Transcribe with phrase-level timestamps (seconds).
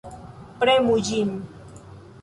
[0.63, 1.31] Premu ĝin.